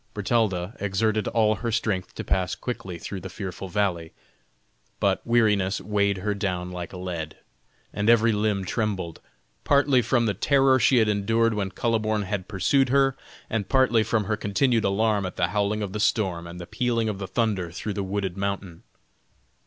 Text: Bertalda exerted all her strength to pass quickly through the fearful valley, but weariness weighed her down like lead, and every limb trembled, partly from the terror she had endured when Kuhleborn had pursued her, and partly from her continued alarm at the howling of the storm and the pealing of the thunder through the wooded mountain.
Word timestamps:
Bertalda 0.15 0.75
exerted 0.79 1.27
all 1.27 1.57
her 1.57 1.71
strength 1.71 2.15
to 2.15 2.23
pass 2.23 2.55
quickly 2.55 2.97
through 2.97 3.19
the 3.19 3.29
fearful 3.29 3.69
valley, 3.69 4.13
but 4.99 5.21
weariness 5.27 5.79
weighed 5.79 6.17
her 6.17 6.33
down 6.33 6.71
like 6.71 6.91
lead, 6.91 7.37
and 7.93 8.09
every 8.09 8.31
limb 8.31 8.65
trembled, 8.65 9.21
partly 9.63 10.01
from 10.01 10.25
the 10.25 10.33
terror 10.33 10.79
she 10.79 10.97
had 10.97 11.07
endured 11.07 11.53
when 11.53 11.69
Kuhleborn 11.69 12.23
had 12.23 12.47
pursued 12.47 12.89
her, 12.89 13.15
and 13.47 13.69
partly 13.69 14.01
from 14.01 14.23
her 14.23 14.35
continued 14.35 14.85
alarm 14.85 15.23
at 15.23 15.35
the 15.35 15.49
howling 15.49 15.83
of 15.83 15.93
the 15.93 15.99
storm 15.99 16.47
and 16.47 16.59
the 16.59 16.65
pealing 16.65 17.07
of 17.07 17.19
the 17.19 17.27
thunder 17.27 17.69
through 17.69 17.93
the 17.93 18.01
wooded 18.01 18.35
mountain. 18.35 18.81